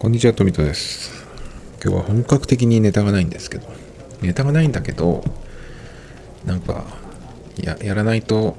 [0.00, 1.26] こんにちは、富田です。
[1.84, 3.68] 今日は本格的にネタがないんですけど、
[4.22, 5.22] ネタがないんだけど、
[6.46, 6.86] なんか、
[7.62, 8.56] ややらないと、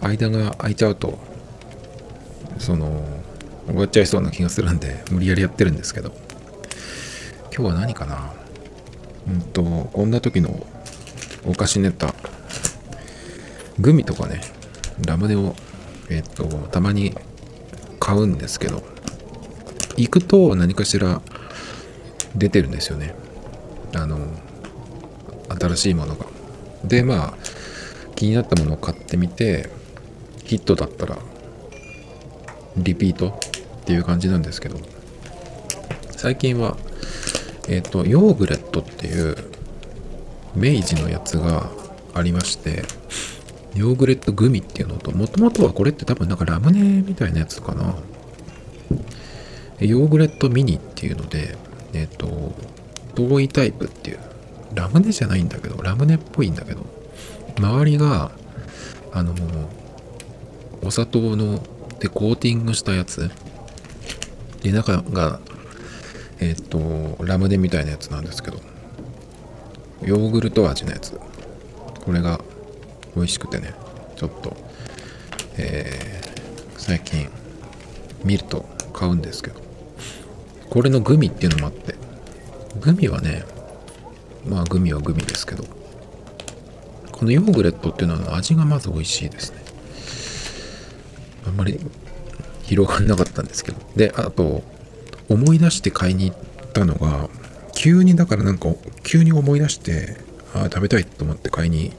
[0.00, 1.18] 間が空いちゃうと、
[2.60, 3.04] その、
[3.66, 6.12] 終わっちゃいそうな気がするんで、無理やりやってるんですけど、
[7.52, 8.32] 今日は何かな？
[9.26, 10.64] うんと、こんな時の
[11.44, 12.14] お菓子ネタ、
[13.80, 14.40] グミとかね、
[15.04, 15.56] ラムネを、
[16.10, 17.12] えっと、たまに
[17.98, 18.93] 買うんですけど、
[19.96, 21.22] 行くと何かしら
[22.34, 23.14] 出てるんですよね。
[23.94, 24.18] あの、
[25.48, 26.26] 新しいものが。
[26.84, 27.34] で、まあ、
[28.16, 29.70] 気になったものを買ってみて、
[30.44, 31.18] ヒットだったら、
[32.76, 33.38] リピート
[33.82, 34.78] っていう感じなんですけど、
[36.10, 36.76] 最近は、
[37.68, 39.36] えっ、と、ヨーグレットっていう、
[40.54, 41.70] 明治のやつが
[42.14, 42.82] ありまして、
[43.74, 47.96] ヨーグレットグミっていうのと、もともとはこれって多分なんかラムネみたいなやつかな。
[49.86, 51.56] ヨーグレットミニっていうので、
[51.92, 52.54] えっ、と、
[53.14, 54.18] 遠いタイプっていう、
[54.74, 56.84] ラムネじゃないんだけど、ラムネっぽいんだけど、
[57.58, 58.32] 周りが、
[59.12, 59.34] あの、
[60.82, 61.62] お砂糖の、
[62.00, 63.30] でコーティングしたやつ、
[64.62, 65.40] で、中が、
[66.40, 68.58] えっ、と、ラムネみたいなやつなんですけど、
[70.02, 71.18] ヨーグルト味のやつ、
[72.04, 72.40] これが
[73.16, 73.74] 美味しくてね、
[74.16, 74.56] ちょっと、
[75.56, 76.14] えー
[76.86, 77.30] 最近
[78.24, 79.63] 見ると買うんですけど、
[80.70, 81.94] これのグミっていうのもあって、
[82.80, 83.44] グミはね、
[84.46, 85.64] まあグミはグミですけど、
[87.12, 89.58] このヨーグレットっていうのは味がまず美味しいですね。
[91.46, 91.78] あんまり
[92.64, 93.78] 広がんなかったんですけど。
[93.96, 94.62] で、あと、
[95.28, 97.28] 思い出して買いに行ったのが、
[97.74, 98.68] 急にだからなんか、
[99.02, 100.16] 急に思い出して、
[100.54, 101.92] ああ、食べたいと思って買いに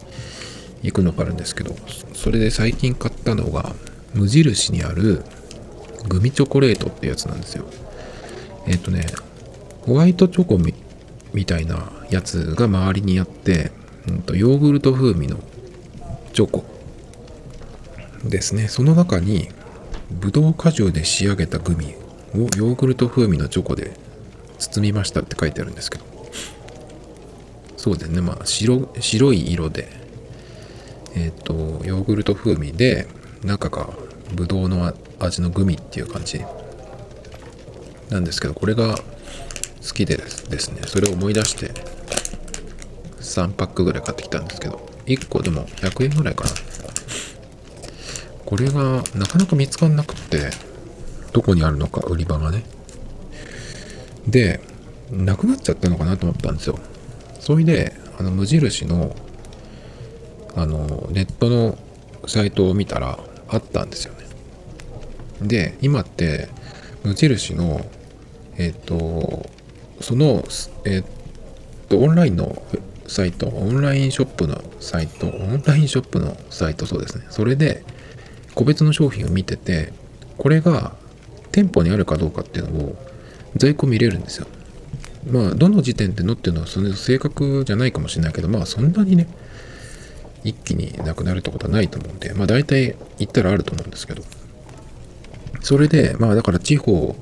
[0.82, 1.76] 行くのがあるんですけど、
[2.14, 3.76] それで最近買ったのが、
[4.14, 5.24] 無印にある
[6.08, 7.66] グミチョコレートってやつなんですよ。
[8.68, 9.06] えっ、とね、
[9.82, 10.74] ホワイトチョコみ
[11.34, 13.72] みたいなやつが周りにあって、
[14.08, 15.38] うんと、ヨーグルト風味の
[16.34, 16.64] チョコ
[18.24, 18.68] ですね。
[18.68, 19.50] その中に、
[20.10, 21.96] ブドウ果汁で仕上げたグミ
[22.34, 23.94] をヨーグルト風味のチョコで
[24.60, 26.06] 包みましたって書いてあるんですけど。
[27.78, 28.22] そうですね。
[28.22, 29.88] まあ、白白い色で、
[31.16, 33.08] えっ、と、ヨーグルト風味で、
[33.44, 33.90] 中が
[34.34, 36.40] ブドウの味のグミっていう感じ
[38.10, 41.72] なんですけど、これが好きでですね、それを思い出して
[43.20, 46.52] 3パックぐらい買ってきたんですけど、1個でも100円ぐらいかな。
[48.46, 50.50] これがなかなか見つかんなくって、
[51.34, 52.64] どこにあるのか、売り場がね。
[54.28, 54.62] で、
[55.12, 56.80] なくなっちゃったのかなと思ったんですよ。
[57.40, 59.16] それで、あの、無印の、
[60.56, 61.78] あの、ネットの
[62.28, 64.20] サイトを見たらあったんですよね。
[65.42, 66.50] で、今って
[67.04, 67.86] 無印の、
[68.58, 69.50] えっ、と、
[70.02, 70.44] その、
[70.86, 71.04] えっ、
[71.90, 72.62] と、オンラインの
[73.08, 77.26] サイト、オンラインショップのサイト、オンラインショップのサイト、そうですね。
[77.30, 77.84] それで、
[78.56, 79.94] 個別の商品を見てて、
[80.38, 80.96] これが
[81.52, 82.96] 店舗にあるかどうかっていうのを
[83.56, 84.48] 在庫見れるんですよ。
[85.30, 89.28] まあ、どの時点でのっていうのはその正確じゃないかもしれないけど、まあ、そんなにね、
[90.46, 94.24] 一気になくなるってことはないと思うんで、まあ大体行ったらあると思うんですけど。
[95.62, 97.16] それで、まあだから地方、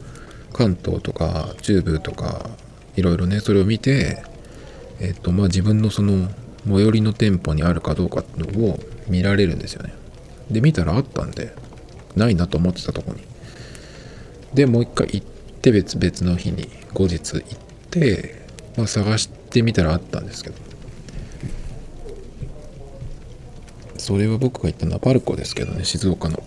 [0.53, 2.49] 関東とか中部とか、
[2.95, 4.23] いろいろね、それを見て、
[4.99, 6.29] えっと、まあ自分のその
[6.65, 9.93] 最寄りの店舗にあるかどうかっていうのを見られるんですよね。
[10.49, 11.53] で、見たらあったんで、
[12.15, 13.21] ないなと思ってたとこに。
[14.53, 15.25] で、もう一回行っ
[15.61, 17.43] て別々の日に後日行っ
[17.89, 18.45] て、
[18.77, 20.55] まあ探してみたらあったんですけど。
[23.97, 26.43] それは僕が行ったのはパルコですけどね、静岡の。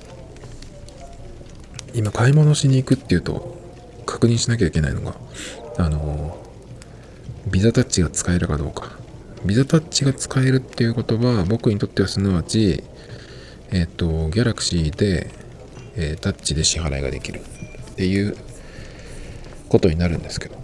[1.95, 3.56] 今、買い物しに行くっていうと、
[4.07, 5.15] 確認しなきゃいけないのが、
[5.77, 6.39] あの、
[7.51, 8.93] ビザタッチが使えるかどうか。
[9.45, 12.83] ビザタッチが使えるっていうことは、僕にとってはすなわち、
[13.71, 15.31] えっ、と、ギャラクシーで、
[15.97, 17.41] えータッチで支払いができる。
[17.41, 18.37] っていう
[19.69, 20.57] ことになるんですけど、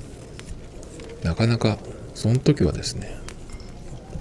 [1.23, 1.79] なかなか、
[2.15, 3.23] その時はですね、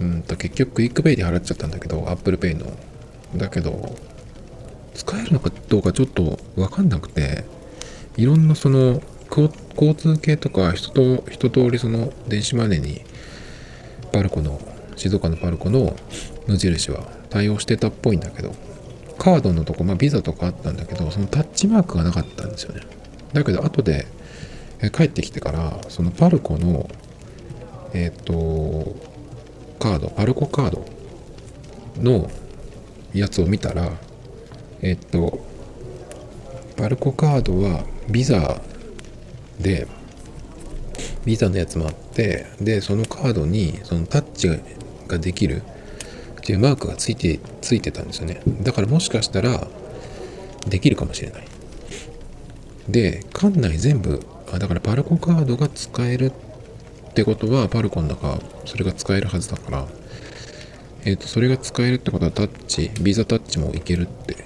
[0.02, 2.72] うんと結局クイックペイで払っちゃったんだけど Apple Pay の。
[3.38, 3.96] だけど
[4.94, 7.46] 使えるのかどうかちょっと分かんなくて
[8.18, 9.02] いろんなその
[9.32, 13.02] 交通系とか人と一通りその電子マネーに
[14.12, 14.60] パルコの
[14.98, 15.96] 静岡のパルコの
[16.48, 18.54] 無印は対応してたっぽいんだけど
[19.18, 22.82] カードのとこまあビザとかあったんだけどそのタッチマークがなかったんですよね。
[23.34, 24.06] だけど後で
[24.94, 26.90] 帰ってきてからそのパルコの
[27.94, 28.96] えっ、と
[29.82, 30.86] カード、パルコカード
[31.98, 32.30] の
[33.14, 33.92] やつを見たら、
[34.84, 35.40] えっと、
[36.78, 38.62] パルコカードはビザ
[39.62, 39.88] で
[41.26, 44.50] ビザのやつもあってでそのカードにそのタッチ
[45.08, 45.64] ができるっ
[46.44, 48.42] ていうマークがついてついてたんですよね。
[48.62, 49.68] だからもしかしたら
[50.68, 51.44] できるかもしれない。
[52.90, 54.20] で館内全部
[54.52, 56.32] あだからパルコカードが使える
[57.12, 59.88] ってことはパルコンだからそれが使えるはずだから
[61.06, 64.46] えっ、ー、とそれが使えるってことはタッチビザタッチもいけるって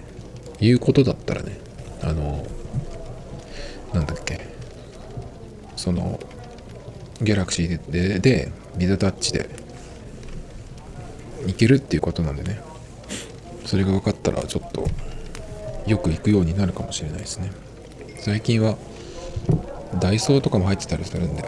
[0.59, 1.57] いうことだったらね
[2.01, 2.45] あの
[3.93, 4.54] なんだっけ
[5.75, 6.19] その
[7.21, 9.49] ギャラクシーででビザタッチで
[11.47, 12.59] いけるっていうことなんでね。
[13.65, 14.87] それが分かったらちょっと
[15.87, 17.51] よく行くようになるかもしれないですね。
[18.19, 18.77] 最近は
[19.99, 21.43] ダイソーとかも入ってたりするんで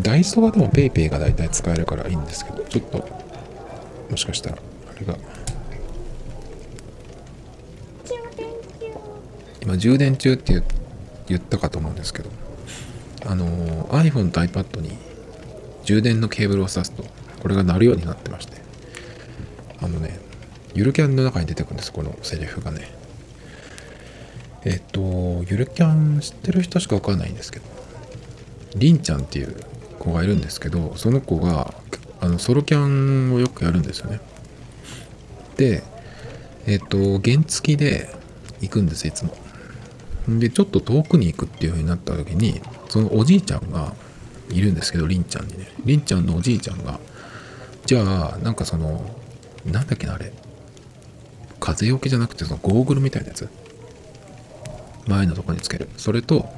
[0.00, 3.06] ダイソーはでも PayPay が大体使えるからいいんですけどちょっと
[4.10, 4.58] もしかしたら
[4.94, 5.16] あれが。
[9.62, 10.60] 今充電中って
[11.28, 12.30] 言ったかと思うんですけど。
[13.24, 14.96] あの iPhone と iPad に
[15.84, 17.04] 充電のケーブルを挿すと
[17.40, 18.62] これが鳴るようになってまして。
[19.82, 20.18] あのね
[20.74, 22.88] ゆるキャンの中に出てくるんですこのセリフがね。
[24.64, 27.64] えっとゆるキャン知ってる人しかわかんないんですけど
[28.76, 29.56] りんちゃんっていう
[29.98, 31.74] 子がいるんですけどその子が
[32.20, 34.20] あのソロキャンをよくやるんですよね。
[35.56, 35.82] で
[36.66, 38.14] えっと原付で
[38.60, 39.36] 行くんですいつも。
[40.28, 43.94] でちょっと遠くに行くっていう風になった時にそのおじいちゃんが
[44.50, 45.68] いるんですけどりんちゃんにね。
[45.84, 47.00] りんちゃんのおじいちゃんが
[47.86, 49.04] じゃあなんかその
[49.64, 50.32] なんだっけなあれ。
[51.58, 53.48] 風よけじゃなくてそのゴーグルみたいなやつ。
[55.06, 55.88] 前のとこにつける。
[55.96, 56.48] それと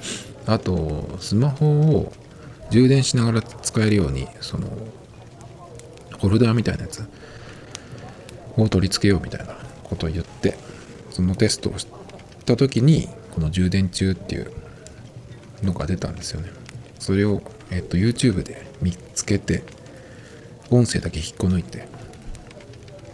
[0.47, 2.13] あとスマホを
[2.71, 4.69] 充電しながら使えるようにその
[6.19, 7.07] ホルダーみたいなやつ。
[8.57, 10.57] を取り付けようみたいなことを言って
[11.11, 11.87] そのテストをし
[12.45, 14.51] た時にこの充電中っていう
[15.63, 16.51] のが出たんですよね。
[16.99, 19.65] それを、えっと、YouTube で見つけて
[20.71, 21.87] 音声だけ引っこ抜いて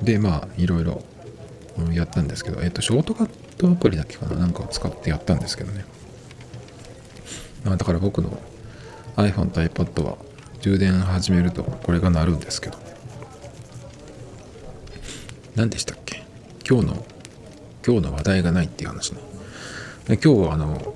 [0.02, 1.02] でまあいろいろ
[1.92, 4.36] やったんですけど、えっと、ショートカットアプリだけかな？
[4.36, 5.84] なんかを使ってやったんですけどね。
[7.64, 8.38] まあだから僕の
[9.16, 10.18] iPhone と iPad は
[10.60, 12.78] 充電始めるとこれが鳴るんですけど。
[15.56, 16.22] 何でしたっけ？
[16.68, 17.04] 今日の
[17.84, 19.20] 今日の話題がないっていう話ね。
[20.10, 20.92] で今日はあの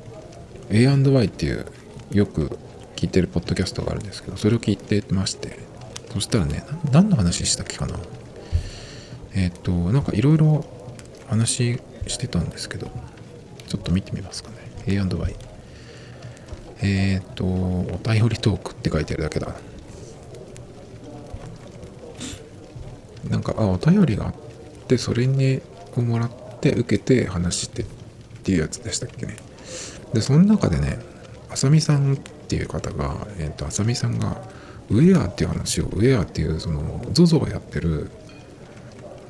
[0.71, 1.67] A&Y っていう
[2.11, 2.59] よく
[2.97, 5.57] 聞いてるポッドキャストがあるんですけどそれを聞いてまして
[6.13, 7.97] そしたらね何の話したっけかな？
[9.37, 10.65] えっ、ー、となんかいろいろ
[11.29, 11.79] 話
[12.09, 12.91] してたんですけど
[13.69, 14.57] ちょっと見てみますかね。
[14.87, 15.37] A&Y
[16.83, 19.55] えっ、ー、とお便りトークって書いてるだけだ。
[23.29, 24.35] なんかあお便りがあっ
[24.89, 25.63] てそれに
[25.97, 26.31] をもらっ
[26.61, 27.85] て受けて話して
[28.45, 29.37] っていうやつでしたっけね。
[30.13, 30.99] でその中でね
[31.49, 34.37] あさみさんっていう方がえっ、ー、とあさみさんが
[34.91, 38.11] ウェアっていう話をウェアっていうその ZOZO がやってる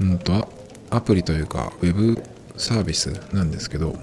[0.01, 0.53] うんと
[0.91, 2.21] アプリというかウェブ
[2.57, 3.97] サービスなんですけど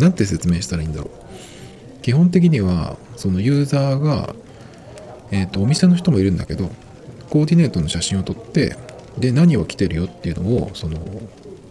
[0.00, 2.02] なんて説明したらいいんだろう。
[2.02, 4.34] 基本的にはそのユーザーが
[5.30, 6.70] えっ、ー、とお店の人もいるんだけど
[7.28, 8.74] コーディネートの写真を撮って
[9.16, 10.98] で何を着てるよっていうのをその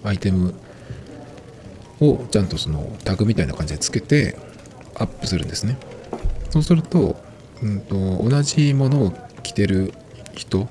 [0.06, 0.54] アイテム
[2.02, 4.38] をちゃんとそのタグみたいな感じでつけて
[4.96, 5.78] アップするんですね。
[6.50, 7.16] そうすると,、
[7.62, 7.96] うんと、
[8.28, 9.14] 同じものを
[9.44, 9.94] 着てる
[10.36, 10.68] 人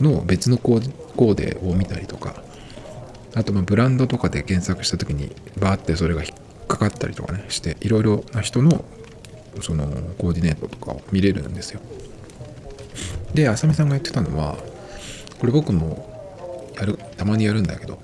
[0.00, 2.42] の別のコーデを見たりとか
[3.34, 8.84] あとまブランドとかで検索した時にバーってそれが引っかかったりとかねしていろいろな人の
[9.60, 9.86] その
[10.18, 11.80] コーディネートとかを見れるんですよ。
[13.34, 14.56] であさみさんが言ってたのは
[15.38, 17.98] これ僕もやるたまにやるんだけど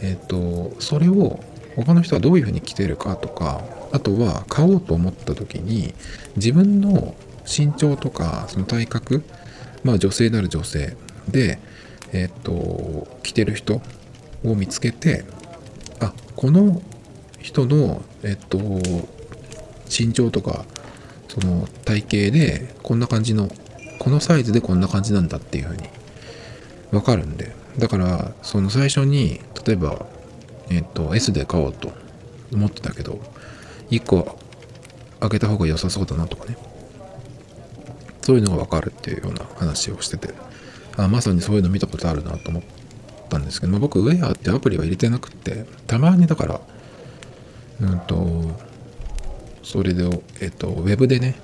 [0.00, 1.40] えっ、ー、とそれを
[1.76, 3.62] 他の人はどういうふうに着てるかとか
[3.92, 5.94] あとは買おうと思った時に
[6.36, 7.14] 自分の
[7.44, 9.24] 身長とかその体格
[9.82, 10.96] まあ女性なる女性。
[11.28, 11.58] で
[12.12, 13.80] えっ、と着てる人
[14.44, 15.24] を見つけて
[16.00, 16.80] あこの
[17.40, 18.58] 人のえっ、と
[19.88, 20.64] 身長とか
[21.28, 23.48] その体型でこんな感じの
[23.98, 25.88] このサイズでこんな感じなんだっていうふうに
[26.92, 27.64] わかるんで。
[27.78, 30.06] だからその最初に例えば
[30.70, 31.92] えっ、と S で買おうと
[32.52, 33.20] 思ってたけど
[33.90, 34.38] 1個
[35.20, 36.56] 開けた方が良さそうだなとかね。
[38.22, 40.32] そういうのがわかるっていうような話をしてて。
[40.96, 42.62] あまさにそういうの見たことあるなと思っ
[43.28, 46.60] たんですけど、ま、僕ウェアってアプリは入れてなくてたまにだから
[47.80, 48.56] うんと
[49.64, 50.04] それで
[50.40, 51.34] えっ、とウェブでね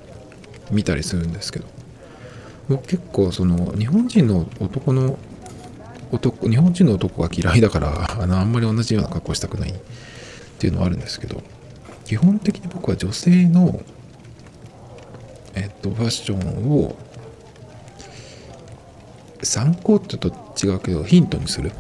[0.71, 1.67] 見たりするんですけど。
[2.71, 5.19] 僕結構その日本人の男の
[6.13, 9.75] 男日本人の男が嫌いだからあのあんまり同じような格好したくないっ
[10.59, 11.43] ていうのはあるんですけど
[12.05, 13.81] 基本的に僕は女性の
[15.55, 16.97] えっと、ファッションを
[19.43, 21.73] 参考って言うと違うけどヒントにする。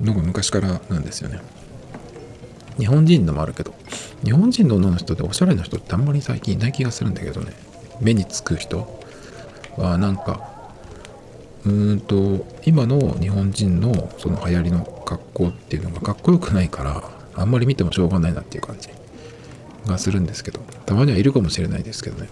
[0.00, 1.40] のが昔からなんですよね。
[2.78, 3.74] 日本人のもあるけど
[4.22, 7.52] 日本人の女の人でおしゃれな人ってあんまり最近いない気がするんだけどね。
[8.00, 8.98] 目につく人。
[9.76, 10.57] はなんか
[11.66, 18.88] うんと今の日本人のその流行りの格好っていうのがかっこよくないからあんまり見てもしょうがないなっていう感じ
[19.86, 22.28] がするんですけどたまにはいるかもしれないですけどね。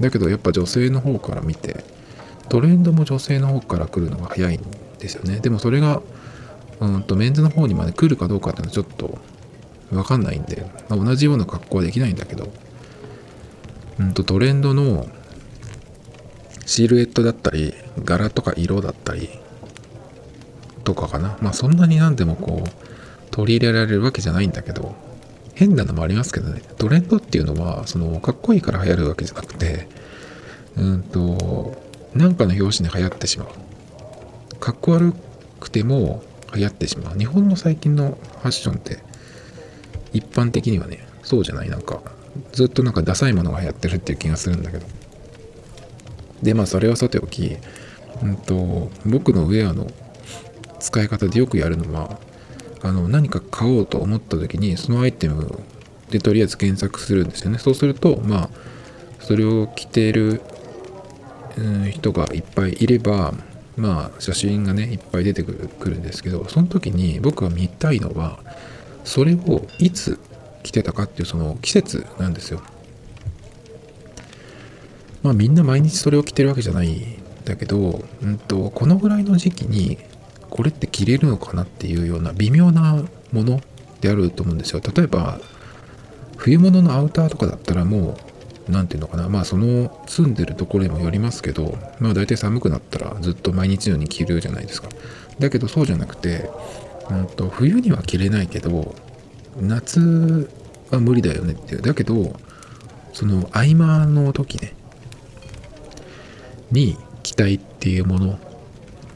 [0.00, 1.84] だけどやっぱ女性の方から見て
[2.48, 4.60] トレンドも女性の方から来るのが早いん
[4.98, 5.40] ですよね。
[5.40, 6.02] でもそれが
[6.80, 9.18] うんとメンズの方にまで来るかどうかっていうのはちょっと
[9.92, 12.48] わかんないんで、まあ、同じような格好はできないんだけど
[13.98, 15.06] うんとトレンドの
[16.70, 17.74] シルエットだったり
[18.04, 19.28] 柄とか色だったり
[20.84, 21.36] とかかな。
[21.42, 22.70] まあそんなに何でもこう
[23.32, 24.94] 取り入れられるわけじゃないんだけど
[25.54, 26.62] 変なのもありますけどね。
[26.78, 29.88] トレンドっていうのはそのかっこいいから流行るわけじゃなくて
[30.76, 31.76] うんと
[32.14, 34.56] なんかの表紙に流行ってしまう。
[34.60, 35.12] かっこ悪
[35.58, 36.22] くても
[36.54, 37.18] 流行ってしまう。
[37.18, 39.00] 日本の最近のファッションって
[40.12, 41.68] 一般的にはねそうじゃない。
[41.68, 42.00] なんか
[42.52, 44.86] ずっとなんかダサいものが流行ってるっていう気がするんだけど。
[46.42, 47.56] でまあそれはさておき、
[48.22, 49.86] うんと、僕のウェアの
[50.78, 52.18] 使い方でよくやるのは
[52.82, 55.60] あの何か買おうと思った時にそのアイテム
[56.10, 57.58] でとりあえず検索するんですよね。
[57.58, 58.50] そうするとまあ
[59.20, 60.40] それを着ている、
[61.90, 63.34] 人がいっぱいいれば
[63.76, 68.38] まあ写真がねいっぱい出てくるくるんですけどその時に僕が見たいのは
[69.04, 70.18] それをいつ
[70.62, 72.62] 着てたかっていうその季節なんですよ。
[75.22, 79.98] まあみんな毎日それを着てるわけじゃないんだけど、うんと、このぐらいの時期に
[80.48, 83.60] これって着れるのかなっていうような微妙なもの
[84.00, 84.80] であると思うんですよ。
[84.94, 85.38] 例えば
[86.36, 88.16] 冬物のアウターとかだったらも
[88.68, 94.88] う何て言うのかなまあその住んでるところにもよりますけどまあ大体寒くなったらずっと毎日のように着るじゃないですか。
[95.38, 96.50] だけどそうじゃなくて、
[97.10, 98.94] うんと、冬には着れないけど
[99.58, 100.50] 夏
[100.90, 102.36] は無理だよねっていうだけど
[103.12, 104.74] その合間の時ね
[106.70, 108.38] に着たいっていうもの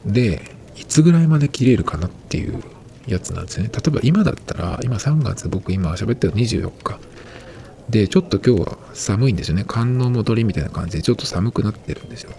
[0.05, 0.41] で
[0.75, 2.63] いつぐらいまで着れるかなっていう
[3.07, 3.69] やつなんですね。
[3.71, 6.99] 例えば今だったら今3月僕今喋ってる24日。
[7.89, 9.63] でちょっと今日は寒いんですよね。
[9.67, 12.31] 寒の戻りみたいな感じでちょっと寒くなってるんですよ。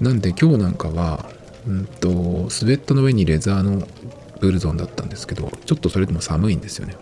[0.00, 1.28] なんで今日なんかは
[1.66, 3.86] うんとスウェットの上にレザーの
[4.40, 6.96] ブルゾンだったんですけどちょっとそれでも寒いんですよね。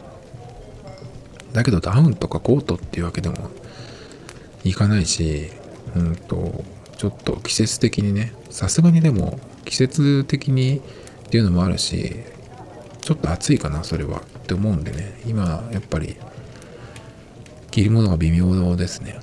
[1.53, 3.51] だけどダウンとかコートっていうわけでも
[4.65, 5.51] いかないし
[5.95, 6.65] うんと
[7.03, 10.81] ちょっと季節的にねさすがにでも季節的にっ
[11.31, 12.15] ていうのもあるし
[13.01, 15.21] ちょっと暑いかなそれはって思うんでね。
[15.27, 16.15] 今やっぱり
[17.73, 19.19] 着るものが微妙ですね。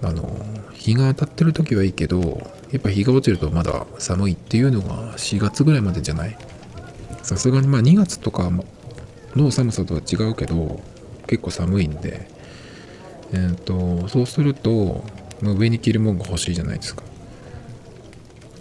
[0.00, 0.40] あの
[0.72, 6.38] 日が当たってる時はいいけどやっぱ日が落ちるとまだ寒いっていうのが4月ぐらいまでじゃない？
[7.22, 8.50] さすがにまあ2月とか
[9.36, 10.80] の寒さとは違うけど
[11.26, 12.26] 結構寒いんで。
[13.34, 15.04] えっ、ー、とそうすると、
[15.42, 17.02] 上に着るものが欲しいじゃないですか。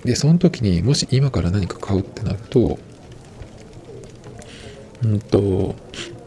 [0.08, 2.80] でその時にもし今から何か買うってなると
[5.04, 5.76] うんと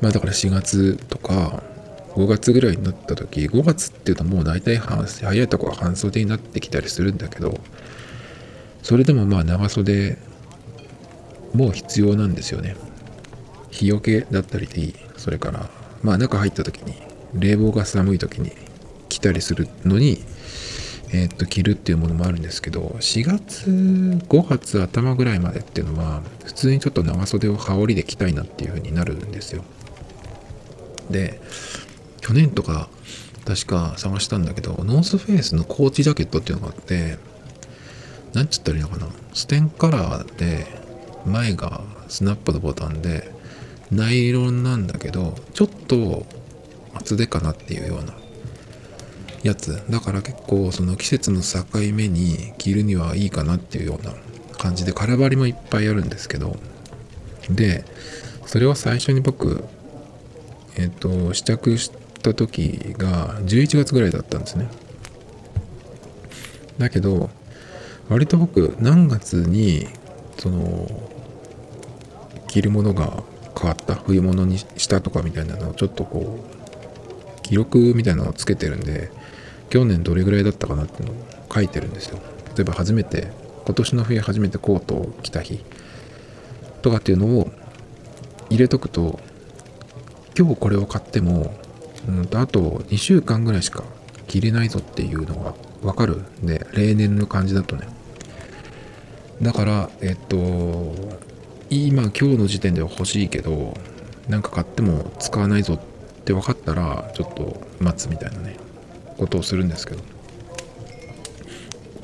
[0.02, 1.62] まあだから4月とか
[2.10, 7.58] 5月ぐらいになった時5月っていうともう大体半早いとこは半袖になってきたりするんだけど
[8.82, 10.18] それでもまあ長袖
[11.54, 12.76] もう必要なんですよね。
[13.70, 14.94] 日よけだったりでいい。
[15.16, 15.70] それから
[16.02, 16.94] まあ中入った時に
[17.34, 18.52] 冷房が寒い時に
[19.08, 20.22] 来たりするのに
[21.12, 29.64] えー、っと着るっていうものもあるんですけど4月5月頭ぐらいまでっていうのは普通にちょっと長袖を羽織りで着たいなっていう風になるんですよ。
[31.10, 31.40] で
[32.20, 32.88] 去年とか
[33.44, 37.18] 確か探したんだけどノースフェイスのコーチジャケットっていうのがあって
[38.32, 40.66] 何ちったらいいのかなステンカラーで
[41.26, 43.32] 前がスナップのボタンで
[43.90, 46.26] ナイロンなんだけどちょっと
[46.94, 48.14] 厚手かなっていうような
[49.42, 49.82] やつ。
[49.90, 54.12] だから結構その季節の境目に着るにはいいかなっていうような
[54.58, 56.56] 感じで空張りもいっぱいあるんですけど。
[57.48, 57.84] で
[58.46, 59.64] それは最初に僕
[60.76, 61.90] えっ、ー、と試着し
[62.22, 64.68] た時が11月ぐらいだったんですね。
[66.78, 67.30] だけど
[68.08, 69.86] 割と僕何月に
[70.38, 70.88] その
[72.48, 73.22] 着るものが
[73.58, 73.94] 変わった？
[73.94, 76.44] 冬物にしたとかみたいなのをちょっとこ
[77.38, 79.10] う記録みたいなのをつけてるんで
[79.70, 82.18] 去年どれぐらいだったかなっていうのを書いてるんですよ。
[82.56, 83.28] 例えば初めて
[83.64, 85.64] 今年の冬初めてコートを着た日。
[86.82, 87.50] とかっていうのを
[88.48, 89.20] 入れとくと
[90.36, 91.54] 今日これを買っても、
[92.08, 93.84] うん、とあと2週間ぐらいしか
[94.26, 97.86] 着れないぞっていうのがわかるんで例年の感じだとね。
[99.42, 100.94] だからえっと
[101.70, 103.74] 今今日の時点では欲しいけど
[104.28, 108.69] なんか買っても使わないぞって分かったらちょっと待つみたいなね。
[109.20, 110.02] ことをするんですけど。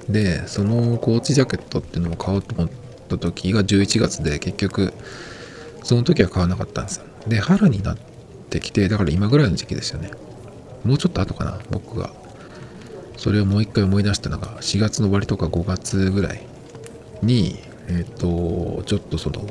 [0.09, 2.71] でそのコーチジャケットっていうのを買おうと思っ
[3.09, 4.93] た時が11月で結局
[5.83, 7.05] その時は買わなかったんですよ。
[7.27, 7.99] で春になっ
[8.51, 10.11] てきてだから今ぐらいの時期ですよね。
[10.85, 12.11] もうちょっと後かな僕が。
[13.17, 16.47] それをもう一回思い出したのが4月の終わりとか5月ぐらい
[17.23, 17.57] に
[17.89, 19.43] えっ、ー、とちょっとその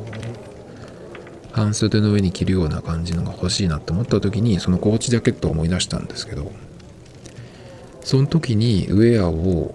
[1.51, 6.51] 半袖の上に着るような感じのが欲しいなって思った時にそのコーチジャケットを思い出したんですけど。
[8.05, 9.74] その時にウェアを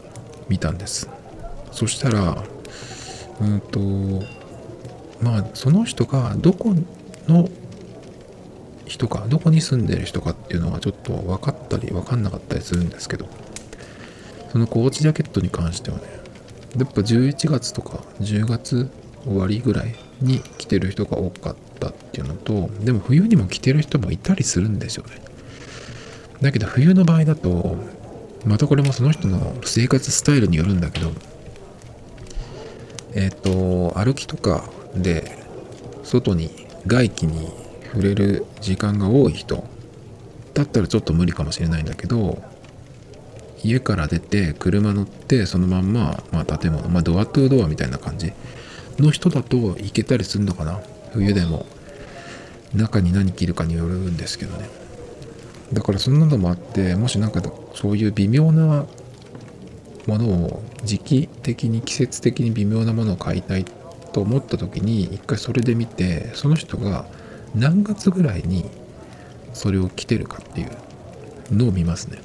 [0.48, 1.10] 見たんです。
[1.72, 2.44] そしたら
[3.40, 3.80] うんと
[5.20, 6.74] まあその人がどこ
[7.26, 7.48] の
[8.86, 13.28] 人かどこに住んでる人かっていうのはちょっと分かったり分かんなかったりするんですけど
[14.52, 16.04] そのコーチジャケットに関してはね
[16.76, 18.90] やっぱ11月とか10月
[19.24, 25.20] 終わりぐらいに着てる人が多かったっていうのとでも冬にも着てる人もいたりするんですよね。
[26.40, 27.76] だけど冬の場合だと
[28.44, 31.12] またこれもその人の生活スタイルによるんだけど
[33.14, 35.38] えっ、ー、と歩きとかで
[36.04, 36.50] 外に
[36.86, 37.50] 外気に
[37.92, 39.64] 触れる時間が多い人
[40.54, 42.42] だったらちょっと無理かもしれないんだけど
[43.62, 48.32] 家から出て車乗ってそのまんま、まあ、建物、まあ、ドアトゥードアみたいな感じ
[48.98, 50.80] の人だと行けたりするのかな？
[51.12, 51.66] 冬でも。
[52.74, 54.68] 中に何着るかによるんですけどね。
[55.72, 57.42] だからそんなのもあってもしなんか
[57.74, 58.86] そういう微妙な
[60.06, 63.64] ものを時期的に季節的に微妙なものを買いたい
[64.12, 67.06] と思った時に一回それで見てその人が
[67.54, 68.64] 何月ぐらいに
[69.52, 70.70] それを着てるかっていう
[71.54, 72.20] のを見ますね。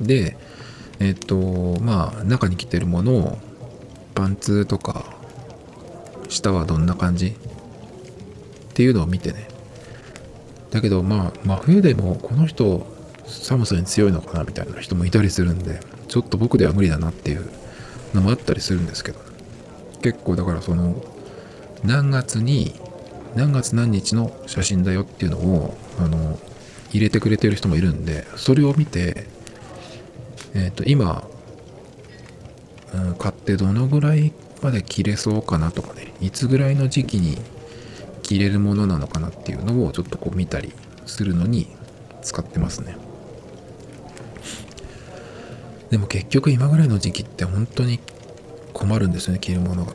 [0.00, 0.36] で、
[1.00, 3.38] えっと、まあ、中に着てるものを、
[4.14, 5.04] パンツとか、
[6.28, 7.34] 下はどんな感じっ
[8.74, 9.48] ていうのを見てね。
[10.72, 12.86] だけど、まあ、真冬でもこの人、
[13.26, 17.48] 寒さに強いのかなみたいな人もいたりするんで、ちょっと僕では無理だなっていう
[18.14, 19.20] のもあったりするんですけど、
[20.02, 20.96] 結構だからその、
[21.84, 22.74] 何月に
[23.34, 26.38] 何月何日の写真だよっていうのをあの
[26.90, 29.26] 入れてくれてる人もいるんでそれを見て、
[30.54, 31.26] えっ、ー、と今、
[32.94, 34.32] うん、買ってどのぐらい
[34.62, 37.38] まで着れそうかなとかねいつぐらいの時期に
[38.32, 40.72] 着れるものなのかなっていうのをちょっとこう見たり
[41.04, 41.68] するのに
[42.22, 42.96] 使ってますね。
[45.90, 48.00] でも結局今ぐらいの時期って本当に
[48.72, 49.92] 困るんですよね着るものが。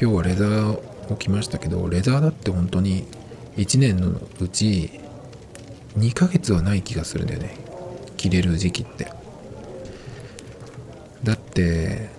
[0.00, 3.06] 今日はレザーを着ましたけどレザーだって本当に
[3.56, 4.90] 1年のうち
[5.96, 7.56] 2ヶ月はない気がするんだよね
[8.16, 9.12] 着れる時期って。
[11.22, 12.10] だって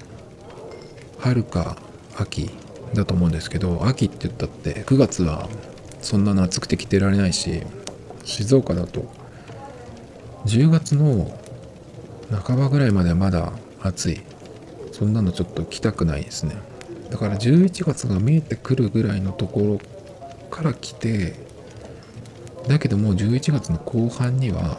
[1.19, 1.77] 春か
[2.17, 2.49] 秋
[2.95, 5.47] だと思うんですけど秋って言ったって9月は
[6.01, 7.62] そんなの暑くて着てられないし
[8.23, 9.05] 静岡だと
[10.45, 11.38] 10月の
[12.31, 14.21] 半ばぐらいまではまだ暑い。
[14.91, 16.55] そんなのちょっと着たくないですね。
[17.10, 19.79] だから11月が見えてくるぐらいのところ
[20.49, 21.36] から来て
[22.67, 24.77] だけどもう11月の後半には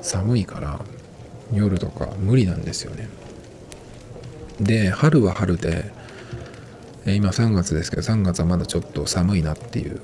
[0.00, 0.80] 寒いから
[1.52, 3.08] 夜とか無理なんですよね。
[4.60, 5.92] で春は春で
[7.06, 10.00] 今3月ですけど3月はまだちょっと寒いなっていう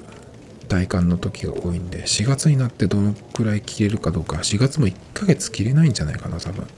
[0.68, 6.64] 体感の時が多いんで4月になってどのくらい着れるかどうか4月も1ヶ月着れないんじゃないかな多分。
[6.64, 6.68] っ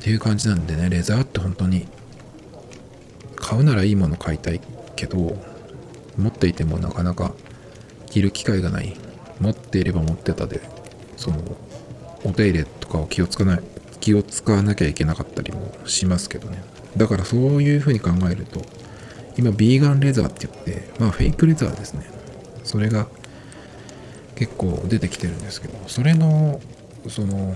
[0.00, 1.86] ていう感じなんでねレザーって本当に
[3.36, 4.60] 買うならいいもの買いたい
[4.96, 5.38] けど
[6.18, 7.32] 持っていてもなかなか
[8.10, 8.96] 着る機会がない。
[9.40, 10.60] 持っていれば持ってたで
[11.16, 11.38] その
[12.22, 13.62] お手入れとかを気をつかない
[14.00, 16.62] 気を使わなきゃいけなかったりもしますけどね。
[16.96, 18.62] だからそういうふうに考えると
[19.36, 22.06] 今ビーガンレザーって言ってまあフェイクレザーですね。
[22.62, 23.06] それが
[24.36, 26.60] 結構出てきてるんですけどそれの
[27.08, 27.54] その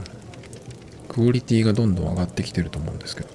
[1.08, 3.28] クオリティがどんどん上がってきてると思うんですけど。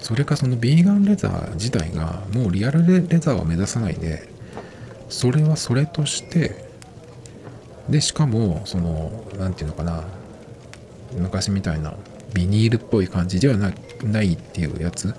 [0.00, 4.28] それかそのビーガンレザー自体がもうリアルレザーを目指さないで
[5.08, 6.64] それはそれとして
[7.88, 10.04] でしかもその何て言うのかな。
[11.12, 11.94] 昔みたいな
[12.34, 15.14] ビニールっぽい感じではないっていうやつ。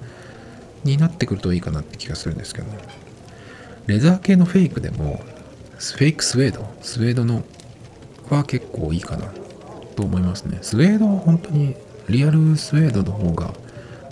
[0.87, 2.79] になってくるといいかなって気がするんですけどね。
[3.85, 5.21] レザー系のフェイクでも
[5.77, 6.67] フェイクスウェード？
[6.81, 7.43] スウェードの
[8.29, 9.31] は結構いいかな
[9.95, 10.59] と思いますね。
[10.61, 11.75] スウェードは本当に
[12.09, 13.53] リアルスウェードの方が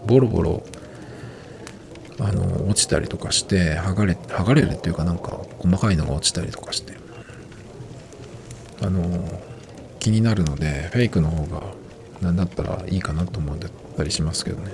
[0.06, 0.64] ボロボロ
[2.20, 6.94] あの落ちたりとかして剥がれ剥がれるっていうかなんか細かいのが落ちたりとかして。
[8.82, 9.42] あの
[10.00, 11.64] 気になるのでフェイクの方が
[12.22, 13.58] 何だったらいいかなと思っ
[13.98, 14.72] たりしますけどね。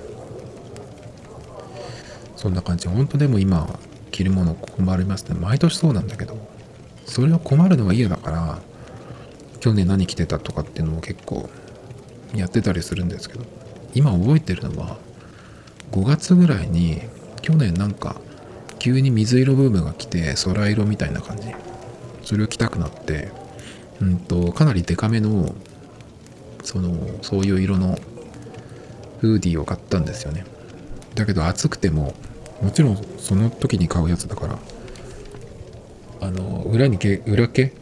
[2.42, 2.88] そんな感じ。
[2.88, 3.78] 本当でも今
[4.10, 5.38] 着るもの困りますね。
[5.38, 6.36] 毎年そうなんだけど。
[7.06, 8.58] それを困るのが嫌だから
[9.60, 11.48] 去年何着てたとかっていうのも結構
[12.34, 13.44] やってたりするんですけど。
[13.94, 14.96] 今覚えてるのは
[15.92, 17.02] 5月ぐらいに
[17.42, 18.16] 去年なんか
[18.80, 21.46] 急に水色ブームが来て空色みたいな感じ。
[22.24, 23.30] それを着たくなって
[24.00, 25.54] うんとかなりデカめの
[26.64, 27.96] そのそういう色の
[29.20, 30.44] フーディーを買ったんですよね。
[31.14, 32.14] だけど暑くても
[32.62, 34.58] もちろんその時に買うやつだから。
[36.22, 37.72] あの裏にけ裏毛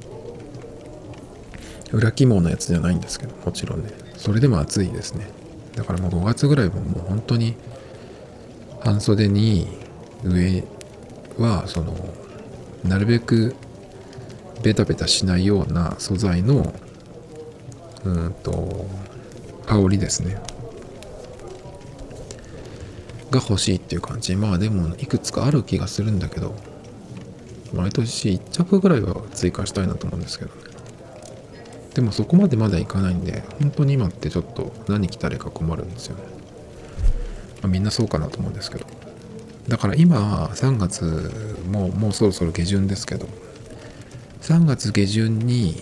[1.92, 3.90] 裏肝のやつじゃないんですけどもちろんね。
[4.16, 5.28] それでも暑いですね。
[5.76, 7.54] だからもう5月ぐらいはもう本当に
[8.80, 9.68] 半袖に
[10.24, 10.64] 上
[11.38, 11.94] はその
[12.82, 13.54] なるべく
[14.62, 16.72] ベタベタしないような素材の
[18.04, 18.86] うんと
[19.66, 20.40] 香りですね。
[23.30, 24.36] が欲しいっていう感じ。
[24.36, 26.54] まあでもいくつかある気がするんだけど
[27.72, 30.62] 毎年1着ぐらいは追加したいなと思うんですけどね。
[31.94, 36.22] でもそこまでまだいかないんで本当に今ってちょっと何着たらいいか困るんですよね、
[37.62, 38.86] まあ、みんなそうかなと思うんですけど。
[39.68, 43.28] だから今3月ももうそろそろ下旬ですけど
[44.42, 45.80] 3月下旬に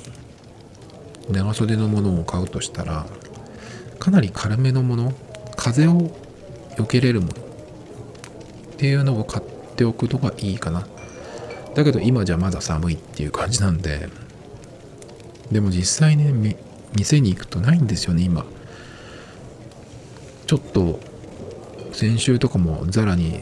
[1.30, 3.06] 長袖のものを買うとしたら
[3.98, 5.14] かなり軽めのもの
[5.56, 6.10] 風を
[6.78, 7.32] 避けれるもの。
[7.32, 7.36] っ
[8.76, 9.44] ていうのを買っ
[9.76, 10.86] ておくのがいいかな。
[11.74, 14.08] だけど今じゃまだ寒いっていう感じなんで。
[15.52, 16.56] でも実際ね
[16.96, 18.46] 店に行くとないんですよね今。
[20.46, 21.00] ちょっと
[21.92, 23.40] 先週とかもザラに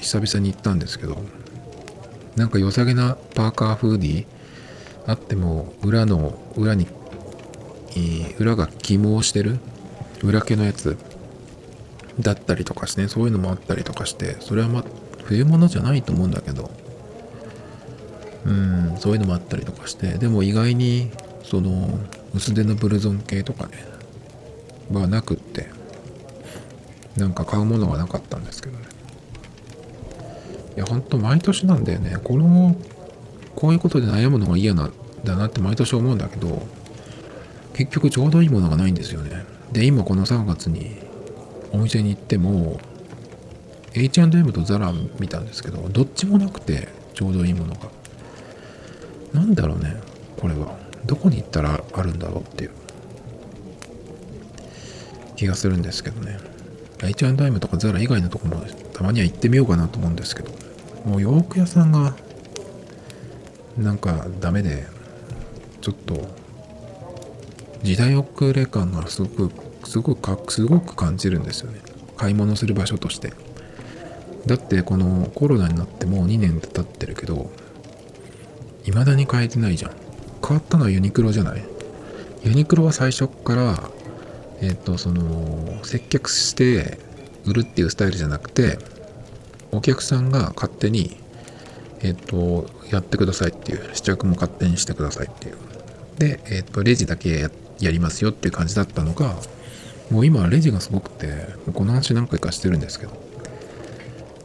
[0.00, 1.16] 久々に行ったんですけど。
[2.36, 4.26] なんか良さげなパーカーフーディー
[5.06, 6.88] あっても裏の裏に
[8.40, 9.60] 裏が肝をしてる？
[10.20, 10.98] 裏毛のやつ。
[12.20, 14.84] だったりとかしてねそういうのもあったりとかしてそれはまあ
[15.24, 16.70] 冬物じゃないと思うんだけど。
[18.46, 21.10] うんそういうのもあったりとかしてでも意外に
[21.42, 21.98] その
[22.34, 23.84] 薄手のブルゾン系とかね
[24.92, 25.68] はなくって
[27.16, 28.84] なんか買うものがなかったんですけどね。
[30.76, 32.18] いやほんと毎年なんだよね。
[32.22, 32.76] この
[33.54, 34.90] こういうことで悩むのが嫌な
[35.22, 36.66] だなって毎年思うんだけど
[37.72, 39.44] 結局ちょうどいいものがないんですよね。
[39.72, 40.96] で今この3月に
[41.74, 42.80] お店に行っても
[43.94, 47.90] H&M とザラ見たんですけどどっちもなくてちょうどいいものが。
[49.32, 49.96] なんだろうね
[50.38, 50.78] これは。
[51.04, 52.70] どこに行ったらあるんだろうっていう。
[55.36, 56.38] 気がするんですけどね。
[57.02, 60.50] H&M とかザラ以外のとこもたまには行ってみようかなと思うんですけど。
[61.04, 62.14] もう洋服屋さんが
[63.76, 64.86] なんかダメで
[65.80, 66.28] ちょっと
[67.82, 71.80] 時代遅れ感がすごくすごくすごく感じるんですよね。
[72.16, 73.32] 買い物する場所として。
[74.46, 77.50] だってこのコロナになってもう2年経ってるけど
[78.82, 79.92] 未だに変えてないじゃん。
[80.46, 81.64] 変わったのはユニクロじゃない？
[82.44, 83.90] ユニクロは最初から
[84.60, 86.98] えっ、ー、とその接客して
[87.46, 88.78] 売るっていうスタイルじゃなくて
[89.72, 91.16] お客さんが勝手に
[92.02, 95.56] えっ、ー、とやってくださいっていう試着も勝手にしてくださいっていう。
[96.18, 99.34] で、えっ、ー、とレジだけややりますよっていう感じだったのが
[100.10, 103.12] もう今レジがすごくてこの話何回かしてるんですけど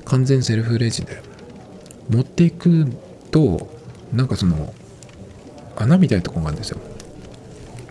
[0.06, 1.22] 完全セルフレジで
[2.10, 2.88] 持っていく
[3.32, 3.69] と
[4.13, 4.74] なんかその
[5.76, 6.80] 穴みたいなとこがあるんですよ。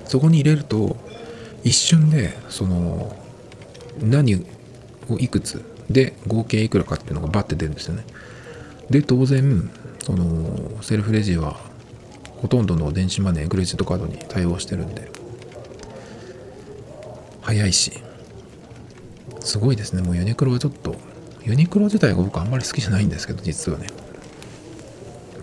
[0.04, 0.96] そこに入れると
[1.64, 3.14] 一瞬でその
[4.00, 4.36] 何
[5.08, 8.04] をいくつで合計いくらかっていうのがバッて出るんですよね。
[8.90, 9.70] で当然
[10.02, 11.60] そのセルフレジは
[12.38, 15.10] ほとんどの電子マネークレジットカードに対応してるんで
[17.48, 17.92] 早いし。
[19.40, 20.02] すごいですね。
[20.02, 20.96] もうユニクロはちょっと
[21.44, 23.86] ユニクロ自体が僕あんまり好きじゃないんですけど実はね。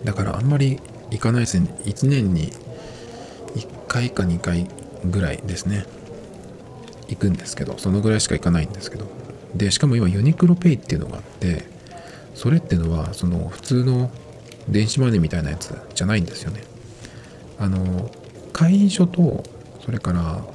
[0.03, 1.67] だからあんまり行かないですね。
[1.83, 2.51] 1年に
[3.55, 4.67] 1回か2回
[5.03, 5.87] ぐらいですね。
[7.07, 9.07] 行くんですけどそのぐらいしか行かないんですけど。
[9.55, 11.65] でしかも今ユニクロペイっていうのがあって
[12.35, 14.11] それっていうのはその普通の
[14.69, 16.61] 電子マネーみたいなやつじゃないんですよね。
[17.57, 18.11] あの
[18.53, 19.43] 会員証と
[19.83, 20.45] それから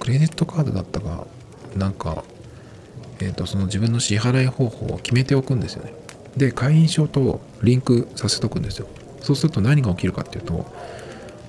[0.00, 1.26] クレジットカードだったか
[1.76, 2.24] なんか
[3.20, 5.92] えっ、ー、とその自分の支払い方法を決めておくんですよね。
[6.36, 8.88] で会員証とリンクさせとくんですよ。
[9.20, 10.66] そうすると何が起きるかっていうと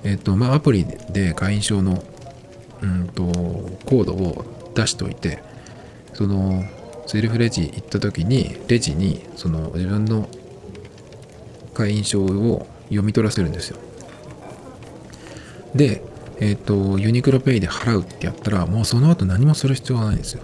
[0.03, 2.03] えっ、ー、とまあアプリで会員証の
[2.81, 3.23] うんと
[3.85, 5.41] コードを出しておいて
[6.13, 6.63] その
[7.07, 10.29] セルフレジ行った時にレジにその自分の
[11.73, 13.77] 会員証を読み取らせるんですよ。
[15.75, 16.03] で、
[16.41, 20.41] えっ、と、ユニクロペイで払うってやったら、もうその後何もする必要がないんですよ。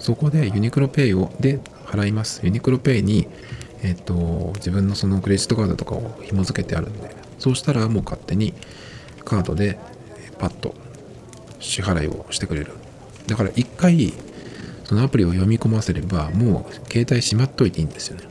[0.00, 2.40] そこでユニクロペイを、で払います。
[2.42, 3.28] ユニクロペイに、
[3.84, 8.54] えっ、と、自分のそのクレジットカードとかを紐付けてあるんで、そうしたらもう勝手に
[9.24, 9.78] カードで
[10.40, 10.74] パッと
[11.60, 12.72] 支払いをしてくれる。
[13.28, 14.12] だから一回、
[14.82, 18.24] そのアプリを読み込ませれば、もう携帯しまっといていいんですよね。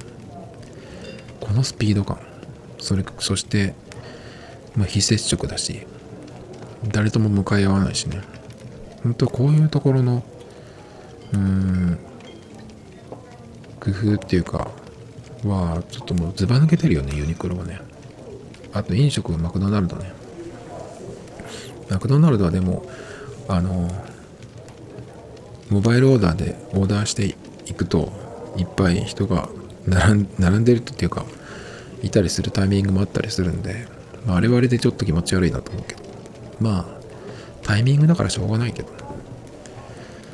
[1.39, 2.19] このスピード感。
[2.79, 3.73] それ、そして、
[4.75, 5.87] まあ、非接触だし、
[6.91, 8.21] 誰とも向かい合わないしね。
[9.03, 10.23] 本当こういうところの、
[11.33, 11.99] うーん、
[13.79, 14.71] 工夫っていうか、
[15.43, 17.79] は、ちょっともうずば抜けてるよね、ユニクロはね。
[18.73, 20.11] あと飲食はマクドナルドね。
[21.89, 22.85] マクドナルドはでも、
[23.47, 23.89] あの、
[25.69, 28.11] モバイルオーダーでオーダーしていくと、
[28.57, 29.49] いっぱい人が
[29.85, 31.25] 並ん並んでるっていうか、
[32.01, 33.87] いたりするタイミングもあったりするんで、
[34.25, 36.04] まあ、あれはあれでちょっと気持ち悪いなと思うけど、
[36.59, 36.85] まあ、
[37.63, 38.89] タイミングだからしょうがないけど、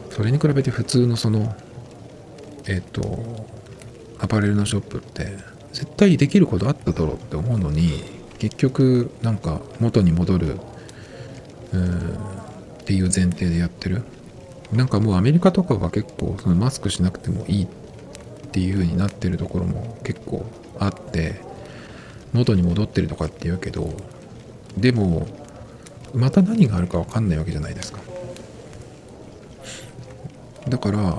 [0.10, 1.56] それに比べて普通のその、
[2.68, 3.48] えっ、と、
[4.20, 5.38] アパレルのショップって
[5.74, 8.04] 絶対できることあっただろうって思うのに
[8.38, 10.58] 結局なんか元に戻るっ
[12.86, 14.04] ていう前提でやってる。
[14.72, 17.68] なんかもうアメリカとかは結構そのマスクしなくてもいいっ
[18.52, 20.46] ていう風になってるところも結構
[20.80, 21.42] あって
[22.32, 23.94] 元に戻ってるとかって言うけど
[24.78, 25.28] でも
[26.14, 28.00] また何があるか分かんないわけじゃないですか。
[30.68, 31.18] だから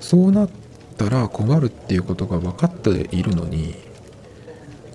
[0.00, 0.50] そうなっ
[0.96, 3.74] たら困るっていうことが分かっているのに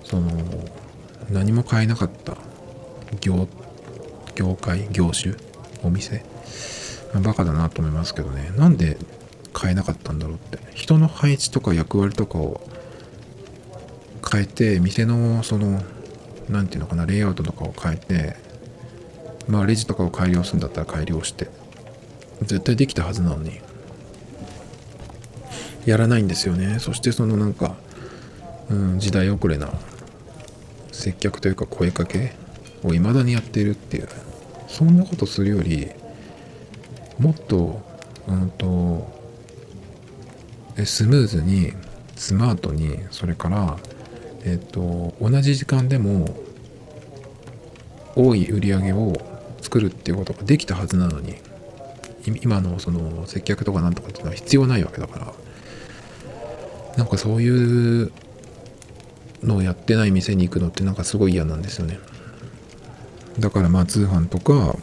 [0.02, 0.30] その
[1.30, 2.36] 何も買えなかった
[3.20, 3.48] 業
[4.34, 5.34] 業界業種
[5.82, 6.24] お店
[7.22, 8.52] バカだなと思いますけどね。
[8.56, 8.96] なんで
[9.52, 10.58] 買えなかったんだろうって。
[10.74, 12.60] 人の配置とか役割とかを
[14.30, 15.80] 変えて店のその
[16.48, 18.36] 何て言うのかなレイアウトとかを変えて
[19.48, 21.48] まあレジとかを改良するんだったら改良して。
[22.42, 23.60] 絶対できたはずなのに。
[25.86, 26.78] やらないんですよね。
[26.78, 27.76] そしてそのなんか、
[28.70, 29.70] うん、時代遅れな
[30.92, 32.34] 接客というか声かけ
[32.82, 34.08] を未だにやっているっていう。
[34.68, 35.88] そんなことするより
[37.18, 37.80] もっと
[38.26, 39.08] うんと
[40.84, 41.72] スムーズに
[42.16, 43.76] スマートにそれから
[44.44, 46.36] えっと同じ時間でも
[48.16, 49.12] 多い売り上げを
[49.64, 51.36] 作るっていうことができたはずなのに
[52.42, 55.32] 今のその接客とかなんとかっていうのは必要ないわけだから。
[56.96, 58.12] なんかそういう
[59.42, 61.98] のをやってない店に行くのってなんかすごい嫌なんですよね。
[63.38, 64.76] だからまあ通販とか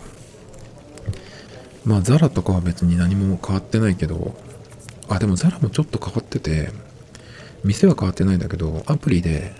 [1.86, 4.36] まあザラとかは別に何も変わってないけど
[5.08, 6.70] あでもザラもちょっと変わってて
[7.63, 9.54] 店は変わってないんだけどアプリで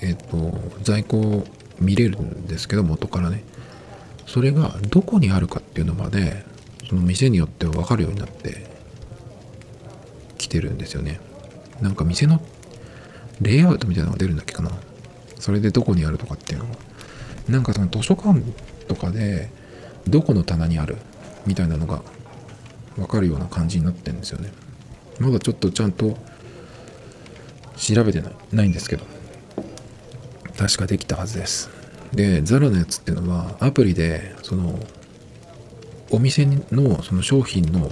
[0.00, 1.44] えっ、と在庫
[1.78, 3.44] 見れるんですけど元からね。
[4.26, 6.44] それがどこにあるかっていうのまで
[6.88, 8.66] その店によっては分かるようになって
[10.38, 11.20] きてるんですよね。
[11.80, 12.40] なんか店の
[13.40, 14.70] レイアウトみたいなのが出るんだっけかな。
[15.38, 16.66] それでどこにあるとかっていうの。
[16.66, 16.76] が
[17.48, 18.40] なんかその図書館
[18.88, 19.50] とかで
[20.08, 20.96] どこの棚にある？
[21.46, 22.02] みたいなのが
[22.96, 24.52] 分かるような感じになってんですよね。
[25.20, 26.16] まだちょっとちゃんと
[27.76, 29.04] 調べてないないんですけど。
[30.56, 31.70] 確かできたはずです。
[32.12, 34.78] でザラのやつっていうのはアプリでその
[36.10, 37.90] お店のその商品の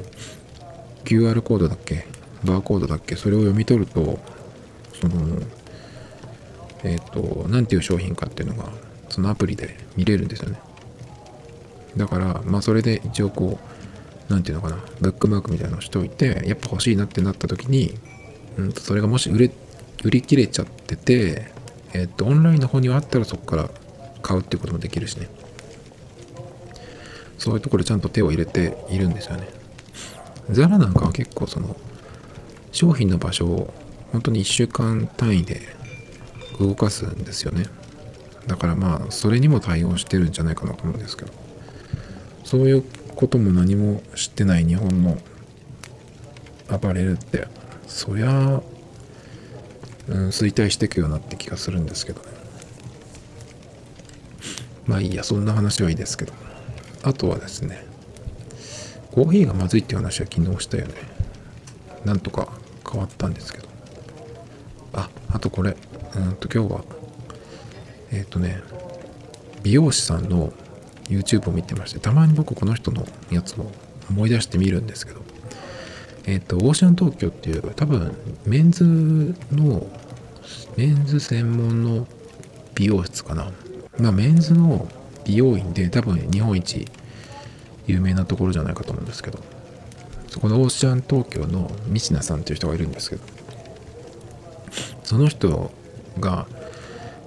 [1.04, 2.06] QR コードだっけ？
[2.44, 3.16] バーコードだっけ？
[3.16, 4.18] それを読み取ると
[5.00, 5.38] その
[6.84, 8.70] えっ、ー、と何ていう商品かっていうのが
[9.08, 10.60] そのアプリで見れるんですよね。
[11.96, 14.78] だからまあそれで一応こう何ていうのかな？
[15.00, 17.94] ブックマークみたいなのをしておいてやっぱ欲しいなってなった時に、
[18.56, 19.50] うん、それがもし売れ
[20.04, 21.52] 売り切れちゃってて
[21.92, 23.70] えっ、ー、とオンラインの方にはあったらそこから
[24.24, 25.28] 買うっていうこともできるしね。
[27.36, 29.46] そういうところちゃんと手を入れているんですよね。
[30.50, 31.76] ザラなんかは結構その
[32.72, 33.74] 商品の場所を
[34.12, 35.60] 本当に1週間単位で
[36.58, 37.66] 動かすんですよね。
[38.46, 41.32] だからまあそれにも対応してるんじゃないかなと思うんですけど。
[42.44, 42.84] そういう
[43.16, 45.18] ことも何も知ってない日本の
[46.68, 47.48] アパレルって
[47.86, 48.62] そりゃ、
[50.08, 52.33] うん、衰退していくようなって気がするんですけどね。
[54.86, 56.32] まあいいやそんな話はいいですけど。
[57.04, 57.84] あとはですね
[59.12, 60.94] コーヒーがまずいっていう話は昨日したよね。
[62.04, 62.48] なんとか
[62.90, 63.68] 変わったんですけど。
[64.92, 65.76] ああとこれ。
[66.16, 66.84] うんと今日は
[68.10, 68.60] えっ、ー、とね
[69.62, 70.52] 美容師さんの
[71.04, 73.70] YouTube を見てましてたまに僕この人のやつを
[74.10, 75.22] 思い出してみるんですけど。
[76.26, 78.16] えっ、ー、とオーシャン東京っていう多分
[78.46, 78.84] メンズ
[79.52, 79.86] の
[80.76, 82.06] メンズ専門の
[82.74, 83.52] 美容室かな。
[83.98, 84.88] まあメンズの
[85.24, 86.86] 美容院で多分日本一
[87.86, 89.38] 有名なところじゃないかと思うんですけど
[90.28, 93.22] そこのオーシャン東京のミシナさんっていう人がいるんですけど
[95.04, 95.70] その人
[96.18, 96.46] が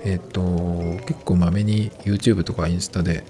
[0.04, 0.42] えっ、と
[1.06, 3.24] 結構まめに YouTube とかインスタで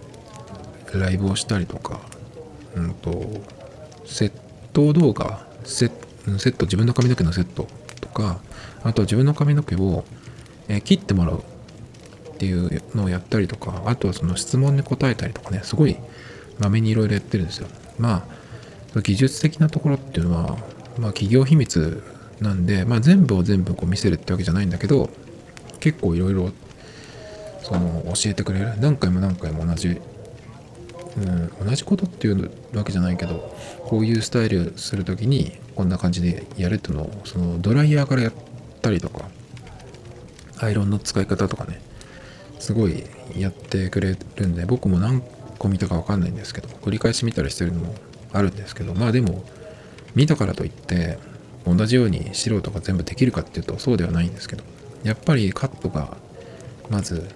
[0.93, 2.02] ライブをしたりとか
[2.76, 3.12] うんと
[4.06, 4.32] セッ
[4.73, 5.89] ト動画セ
[6.38, 7.67] セット自分の髪の毛のセット
[8.02, 8.39] とか
[8.84, 10.06] あとは自分の髪の毛を、
[10.67, 11.43] え切ってもらう
[12.38, 15.97] っていうのをやったりとかあとはその質問に答えたりとかねすごい
[16.60, 17.67] まめにいろいろやってるんですよ。
[17.97, 18.28] ま
[18.95, 20.58] あ技術的なところっていうのは、
[20.97, 22.04] まあ、企業秘密
[22.39, 25.10] なんで、まあ、全部を全部こう見せるってわけじゃないんだけど
[25.80, 26.52] 結構いろいろ
[27.62, 28.73] その教えてくれる。
[28.80, 30.00] 何回も何回も同じ
[31.17, 33.52] うん、同じことっていうわけじゃないけど
[33.86, 38.34] こういうスタイルする時にこんな感じでやるっていうのをそのドライヤーからやっ
[38.84, 39.26] たりとか
[40.60, 41.82] アイロンの使い方とかね
[42.60, 43.04] すごい
[43.36, 45.22] やってくれるんで僕も何
[45.58, 47.96] 個見たか分かんないんですけど繰り返し見たりしてるのも
[48.34, 49.43] あるんですけどまあでも
[50.15, 51.17] 見たからといって
[51.65, 54.63] 同じように素人が全部できるかっていうとそうではないんですけど
[55.04, 56.17] やっぱりカットが
[56.89, 57.28] まず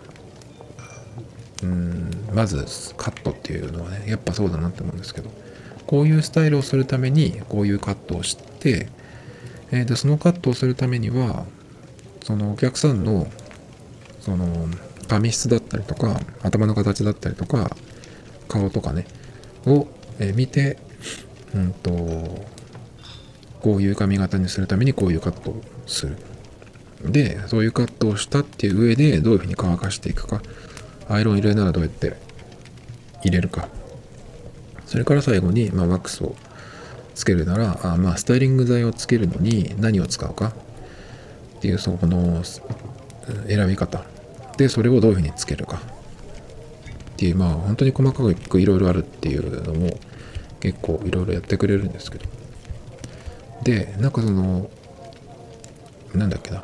[1.64, 5.30] うんまずカットっていうのはねやっぱそうだなって思うんですけど
[5.86, 8.88] こういうスタイルをするためにこういうカットをして、
[9.72, 11.46] えー、でそのカットをするためには
[12.24, 13.28] そのお客さんの
[14.22, 14.68] その
[15.12, 17.76] 髪質だったりとか頭の形だったりとか
[18.47, 19.06] 顔とかね
[19.65, 19.88] を、
[20.19, 20.78] え見て
[21.54, 21.91] うんと
[23.62, 26.17] こういう髪型にするためにこういうカットをする。
[27.04, 30.41] でそういうカットをしたっていう上でどういうふうに乾かしていくか。
[31.10, 32.15] アイロン入れるならどうやって
[33.21, 33.67] 入れるか。
[34.86, 36.36] それから最後に、まあ、ワックスを
[37.15, 40.54] つけるならあまあスタイリング剤をつけるのに何を使うか
[41.58, 44.06] っていうそこの選び方。
[44.62, 45.78] でそれをどういうふうにつけるか。
[45.78, 49.97] っていうまあ本当に細かくいろいろあるっていうのも
[50.60, 52.26] 結構いろいろやってくれるんですけど。
[53.63, 54.69] でなんかその
[56.13, 56.63] なんだっけな。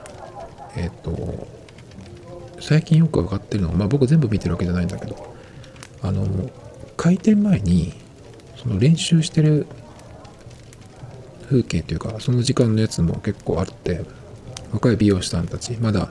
[0.75, 1.47] えっ、ー、と
[2.59, 5.35] 最近よく分かってるのは、まあ、僕全部見てるわけじゃないんだけど
[6.01, 6.27] あの
[6.97, 7.93] 開店前に
[8.55, 9.65] その練習してる
[11.49, 14.01] 風景というかその時間のやつも結構あって
[14.71, 16.09] 若い美容師さんたちまだ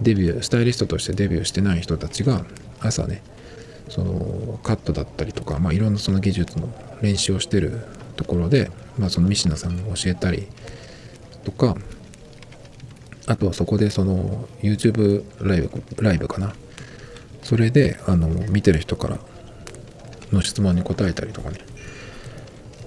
[0.00, 2.44] デビュースタイリストとしてデビューしてない人たちが
[2.80, 3.22] 朝ね
[3.88, 6.68] そのカットだったりとか、まあ、いろんなその技術の
[7.02, 7.84] 練習をしてる
[8.16, 10.48] ところで、まあ、そのミシナさんが教えたり
[11.44, 11.76] とか
[13.26, 16.52] あとはそこでその YouTube ライブ、ライブかな。
[17.42, 19.18] それで、あの、見てる人から
[20.32, 21.58] の質問に答えたりとかね、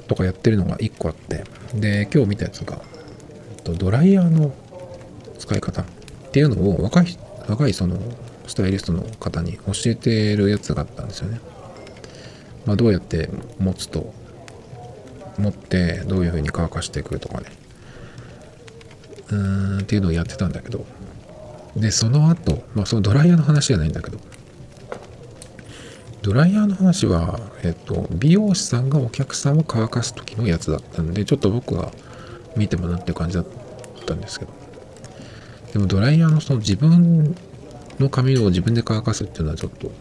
[0.08, 1.44] とかやってるのが1個あって、
[1.74, 2.82] で、今日見たやつが、
[3.64, 4.54] ドライヤーの
[5.38, 5.84] 使い方
[6.38, 7.98] っていうのを若い、若いその
[8.46, 11.40] スタイリストの方に教えてるやつがあったんですよね。
[12.68, 14.14] まあ、どうやって持つと、
[15.40, 17.48] 持ってどういうふうに乾かしていくとかね。
[19.30, 20.86] うーんっていうのをやってたんだけど
[21.76, 24.18] でその後まあそのドライヤーの話じゃないんだけど
[26.22, 31.92] ドライヤーの話は、えっと、美容師さんがお客さんを乾かす時のやつだったんでちょっと僕は
[32.56, 33.46] 見てもなっていう感じだっ
[34.06, 34.67] たんですけど
[35.74, 37.36] でもドライヤーのその自分
[38.00, 39.92] の髪を自分で乾かすっていうのはちょっと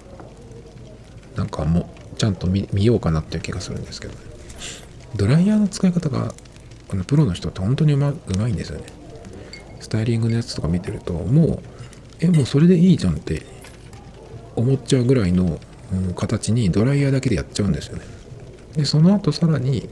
[1.36, 4.20] なんかもうちゃんと見ようかなっていう気がするんですけどね。
[5.16, 6.34] ドライヤーの使い方が
[6.90, 8.86] あのプロの人って本当にうまうまいんですよね。
[9.80, 11.58] スタイリングのやつとか見てるともう
[12.20, 13.42] えもうそれでいいじゃんって
[14.54, 15.60] 思っちゃうぐらいの、
[15.92, 18.04] うん、形にドライヤーだけでやっちゃうんですよね。
[18.74, 19.88] でその後さらに、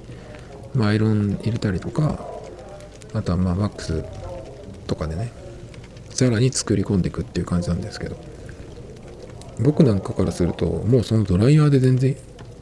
[0.75, 2.27] まあ、アイロン入れたりとか
[3.13, 4.05] あとはまあワックス
[4.87, 5.33] とかでね
[6.15, 8.17] さらに作り込んでいくっていう感じなんですけど。
[9.61, 12.17] 僕なんかからするともうそのドライヤーで全然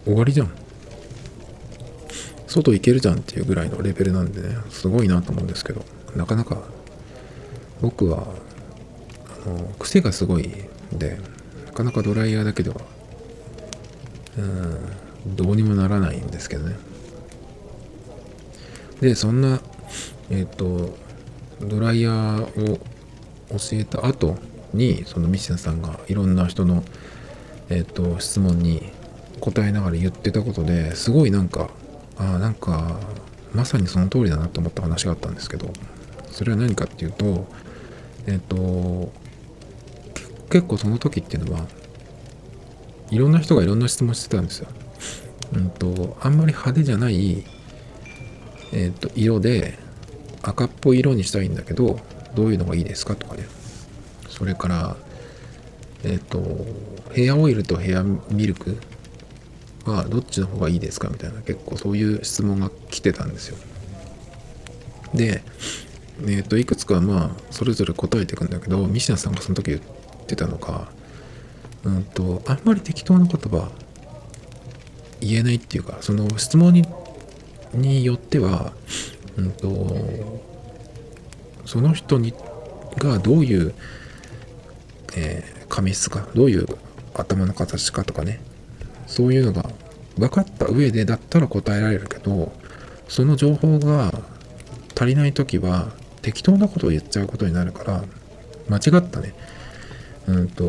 [0.04, 0.50] 終わりじゃん。
[2.46, 5.84] 外行けるじゃんっていうぐらいのレベルなんでねすごいなと思うんですけど。
[6.16, 6.58] なかなか
[7.80, 8.26] 僕は
[9.46, 10.46] あの癖がすごい
[10.94, 11.18] んで
[11.66, 12.76] なかなかドライヤーだけでは
[14.36, 16.76] うんどうにもならないんですけどね。
[19.00, 19.60] でそんな
[20.30, 20.96] えっ、と
[21.60, 22.78] ドライヤーを
[23.52, 24.36] 教えた後
[24.74, 26.82] にそのミシナさんがいろんな人の、
[27.68, 28.90] えーと、質問に
[29.40, 31.70] 答えながら言ってたことですごいなんか
[32.16, 33.00] あなんか
[33.52, 35.70] まさにその通りだなと思った話があったんですけど
[36.30, 37.46] それは何かっていうと
[38.26, 39.12] えっ、と
[40.50, 41.66] 結構その時っていうのは
[43.10, 44.68] いろんな人がいろんな質問してたんですよ。
[45.54, 47.44] うんとあんまり派手じゃない、
[48.72, 49.78] えっと色で
[50.40, 52.00] 赤っぽい色にしたいんだけど
[52.34, 53.46] どういうのがいいですかとかね。
[54.28, 54.96] それから
[56.04, 56.42] えっ、と
[57.12, 58.78] ヘアオイルとヘアミルク
[59.84, 63.58] はどっちの方がいいですかみたいな結構そういう質問が来てたんですよ。
[65.14, 65.42] で
[66.22, 69.80] えっ、ー、といくつかまあそれぞれ答えていくんだけどミシナさんがその時言っ
[70.26, 70.88] てたのが
[71.84, 73.70] うんとあんまり適当な言葉
[75.20, 76.84] 言えないっていうかその質問に
[77.74, 78.72] によっては
[79.36, 80.51] うんと
[81.66, 82.34] その人に
[82.98, 83.74] がどういう、
[85.16, 86.66] えー、髪質かどういう
[87.14, 88.40] 頭の形かとかね。
[89.06, 89.68] そういうのが
[90.16, 92.52] 分かった上でだったら答えられるけど
[93.08, 94.10] その情報が
[94.96, 95.92] 足りない時は
[96.22, 98.04] 適当なことを言っちゃうことになるから
[98.68, 99.34] 間違ったね。
[100.28, 100.64] うんと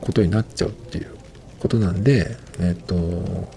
[0.00, 1.14] ことになっちゃうっていう
[1.60, 3.48] ことなんでえっ、と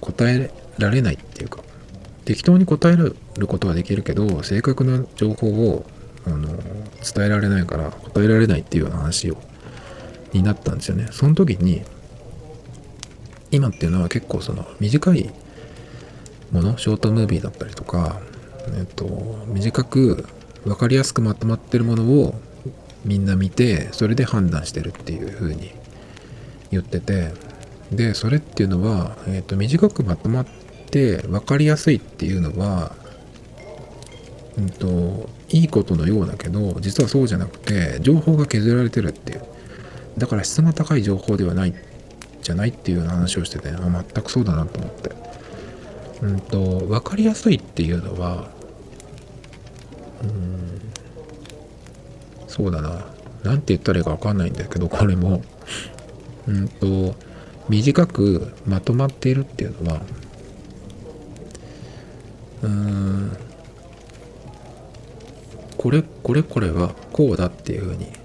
[0.00, 1.60] 答えられないっていうか
[2.24, 3.16] 適当に答える
[3.46, 5.84] ことはできるけど正確な情報を
[6.26, 9.36] あの伝えられないから答えられないっていうような話を
[10.32, 11.08] になったんですよね。
[11.12, 11.82] その時に
[13.50, 15.30] 今っていうのは結構その短い
[16.50, 18.20] ものショートムービーだったりとか、
[18.76, 20.26] えっと、短く
[20.64, 22.34] 分かりやすくまとまってるものを
[23.04, 25.70] みんな見てそれで判断してるっていう風に
[26.70, 27.32] 言ってて
[27.92, 30.63] でそれっていうのは、えっと、短くまとまって
[30.94, 32.94] 分かりやすいっていうのは、
[34.56, 39.42] うんと、いいことのようだけど実はそうじゃなくて情報が削られてるっていう。
[40.18, 41.74] だから質が高い情報ではない
[42.42, 45.10] じゃないっていうような話をしててあ全くそうだなと思って。
[46.22, 48.48] うんと分かりやすいっていうのは
[50.22, 50.80] うん
[52.46, 53.04] そうだな。
[53.42, 55.42] 何て言ったらいいか分かんないんだけどこれも。
[56.46, 57.14] うんと
[57.68, 60.00] 短くまとまっているっていうのは
[65.76, 68.24] これこれこれはこうだっていうふうに。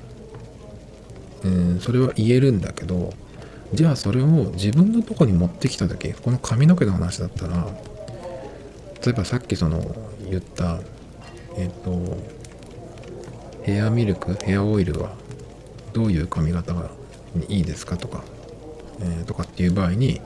[1.43, 3.13] うんそれは言えるんだけど
[3.73, 7.67] じゃあそれを自分のとこに持ってきた時この髪の毛の話だったら
[9.05, 9.95] 例えばさっきその
[10.29, 10.79] 言った
[11.57, 12.17] えっ、と
[13.63, 15.15] ヘアミルクヘアオイルは
[15.93, 16.91] どういう髪型が
[17.47, 18.23] いいですかとか、
[19.01, 20.21] えー、とかっていう場合に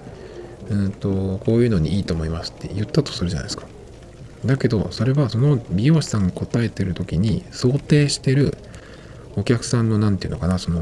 [0.70, 3.68] うんとこういうのにいいと思いますって言ったとするじゃないですか。
[4.46, 8.58] だけどそれはその美容師さんが答えてる時に想定してる
[9.36, 10.82] お客さんの何て言うのかなその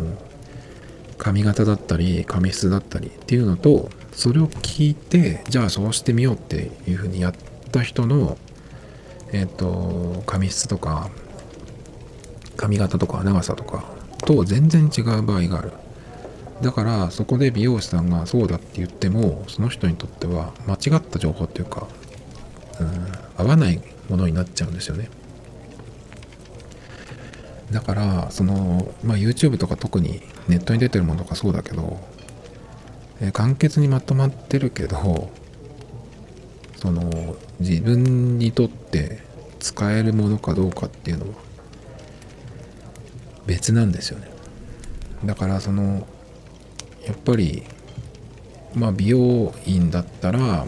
[1.17, 7.33] 髪型だったり髪質だったりっていうのとそれを聞いてじゃあそうしてみようっていうふうにやっ
[7.71, 8.37] た人の
[9.31, 11.09] えっ、ー、と髪質とか
[12.57, 13.85] 髪型とか長さとか
[14.25, 15.71] と全然違う場合がある。
[16.61, 21.87] だからそこで美容師さんがそうだって言ってもその人にとっては間違った情報っていうか、
[22.79, 22.87] うん、
[23.41, 25.09] 合わないものになっちゃうんですよね。
[27.71, 31.99] だからその、まあ、YouTube とか特にネットに出てるものとかそうだけど、
[33.21, 35.31] えー、簡潔にまとまってるけど
[36.75, 39.19] その自分にとって
[39.59, 41.37] 使えるものかどうかっていうのは
[43.45, 44.29] 別なんですよね。
[45.23, 46.07] だからその
[47.05, 47.63] やっぱり
[48.73, 50.65] まあ美容院だったら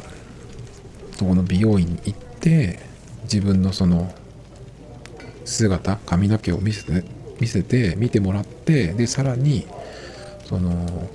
[1.17, 2.78] そこの美容院に行って
[3.24, 4.14] 自分のその
[5.46, 7.06] 姿髪の毛を見せて
[7.39, 9.66] 見せて見てもらってでさらに
[10.46, 11.10] その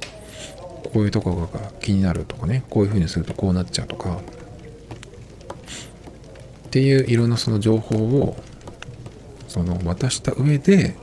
[0.92, 4.20] こういうとこが気になるとかねこういうふうにするとこうなっちゃうとかっ
[6.70, 8.36] ていういろんなその情報を
[9.48, 10.94] その渡した上で、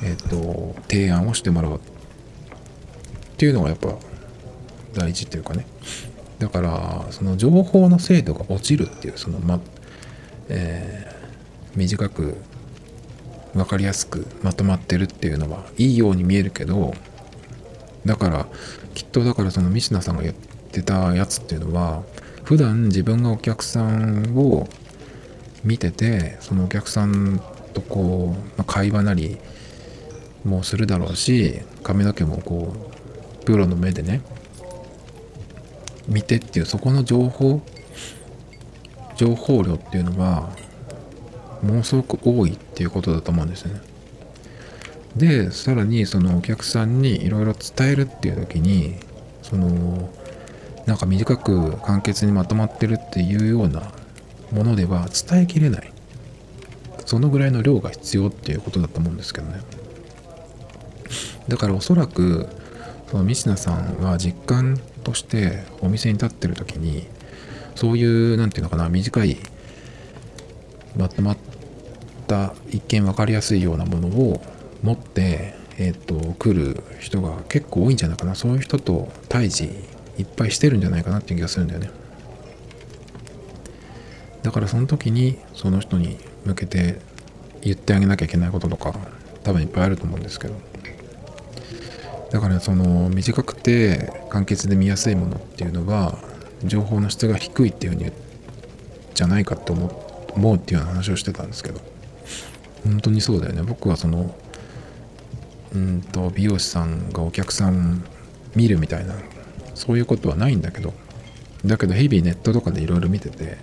[0.00, 1.80] えっ、ー、と提案をしてもらうっ
[3.36, 3.96] ていうのがやっぱ
[4.94, 5.66] 大事っていうかね。
[6.42, 9.60] だからその情報の精度が落ちるっていうそのま
[10.48, 12.36] えー、短く
[13.54, 16.94] 分かりやすくまとまってるっていうのはいいように見えるけど
[18.04, 18.48] だから
[18.92, 22.02] きっとだからそのミシナさんが言ってたやつっていうのは
[22.42, 24.66] 普段自分がお客さんを
[25.62, 27.40] 見ててそのお客さん
[27.72, 29.38] とこう、まあ、会話なり
[30.44, 32.74] もするだろうし髪の毛もこ
[33.40, 34.22] うプロの目でね
[36.08, 37.62] 見てっていうそこの情報
[39.16, 40.50] 情報量っていうのは
[41.62, 43.80] ものすごく多いっていうことだと思うんですよね。
[45.16, 48.96] でさらにそのお客さんにいろいろ伝えるっていう時に
[49.42, 50.10] その
[50.86, 53.92] なんか短く簡潔にまとまってるっていうような
[54.50, 55.92] ものでは伝えきれない
[57.04, 59.60] そのぐらいの量が必要っていうことだと思うんですけどね
[61.48, 62.48] だからおそらく
[63.10, 67.06] そのミシナさんは実感としてお店に立ってる時に
[67.74, 69.36] そういう何て言うのかな短い
[70.96, 71.38] まとまっ
[72.26, 74.42] た一見分かりやすいようなものを
[74.82, 78.34] 持ってえっ、と来る人が結構多いんじゃないかな。
[78.34, 79.70] そういう人と対峙
[80.18, 81.90] いっぱいしてるんじゃないかなっていう気がするんだよね。
[84.42, 87.00] だからその時にその人に向けて
[87.62, 88.94] 言ってあげなきゃいけないこととか
[89.44, 90.54] 多分いっぱいあると思うんですけど。
[92.32, 96.18] だからその短くて簡潔で見やすいものっていうのは
[96.64, 98.10] 情報の質が低いっていうふうに
[99.14, 101.80] じゃないかって思うっていうような話をしてたんですけど。
[102.84, 103.62] 本当にそうだよね。
[103.62, 104.34] 僕はその
[105.74, 108.04] うんと美容師さんがお客さん
[108.54, 109.14] 見るみたいな
[109.74, 110.92] そういうことはないんだけど。
[111.64, 113.56] だけど日々ネットとかでいろいろ見てて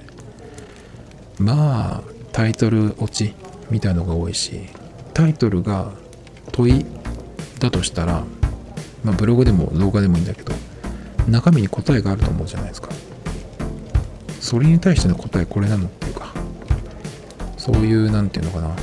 [1.37, 2.01] まあ
[2.31, 3.33] タイトル落ち
[3.69, 4.61] みたいのが多いし
[5.13, 5.91] タイトルが
[6.53, 6.85] 問い
[7.59, 8.23] だとしたら、
[9.03, 10.53] まあ、ブログでも動画でもいいんだけど
[11.27, 12.89] 中身に答えがあると思うじゃないですか。
[14.39, 16.33] それに対しての答えこれなのっていうか
[17.57, 18.75] そういう何て言うのかな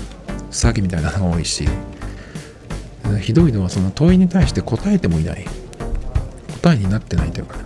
[0.51, 1.67] 詐欺みたいなのが多いし
[3.21, 5.45] ひどいのはその問いに対して答えてもいない。
[6.67, 7.65] 答えになってないというか、ね、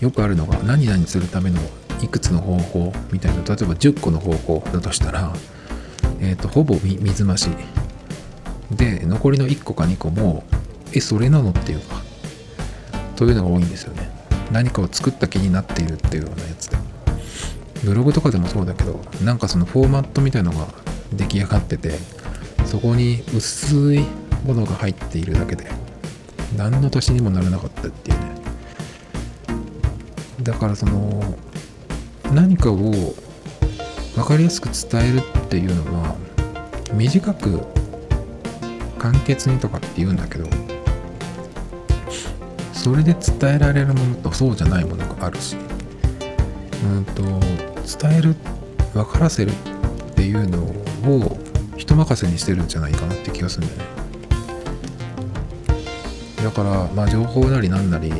[0.00, 1.58] よくあるのが何々するための
[2.02, 5.32] いくつの方法みたいな例えば10個の方法だとしたら、
[6.20, 7.48] えーと、ほぼ水増し。
[8.70, 10.44] で残りの1個か2個も
[10.94, 12.02] えそれなのっていうか。
[13.16, 14.10] というのが多いんですよね。
[14.50, 16.76] 何かを作った気になっているっていうようなやつで。
[17.84, 20.66] ブログとかでもそうだけどなんかそのフォーマットみたいのが
[21.12, 21.98] 出来上がってて
[22.64, 24.00] そこに薄い
[24.46, 25.66] ものが入っているだけで
[26.56, 28.24] 何の足しにもならなかったっていうね。
[30.42, 31.22] だからその
[32.32, 32.76] 何かを
[34.14, 36.16] 分かりやすく伝えるっていうのは
[36.94, 37.60] 短く
[38.98, 40.48] 簡潔にとかって言うんだけど
[42.84, 45.56] それで伝えられるものとそうじゃないものがあるし。
[46.84, 47.22] うんと
[48.02, 48.36] 伝える
[48.92, 49.54] 分からせるっ
[50.14, 50.58] ていうの
[51.10, 51.38] を
[51.76, 53.94] 人任せにしてるんじゃないかなって気がするんだよね。
[56.44, 58.14] だからまあ情報なりなんなりう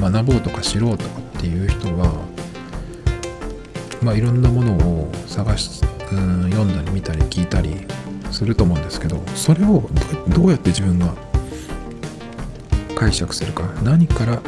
[0.00, 2.12] ん学ぼうとか知ろうとかっていう人は
[4.02, 5.80] まあいろんなものを探し
[6.10, 7.86] うん読んだり見たり聞いたり
[8.32, 9.88] すると思うんですけどそれを
[10.28, 11.14] どうやって自分が
[12.94, 14.40] 解釈するか何から